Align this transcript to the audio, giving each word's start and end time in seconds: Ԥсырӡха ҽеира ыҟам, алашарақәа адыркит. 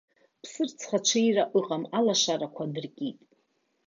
Ԥсырӡха 0.41 0.97
ҽеира 1.07 1.43
ыҟам, 1.59 1.83
алашарақәа 1.97 2.63
адыркит. 2.67 3.19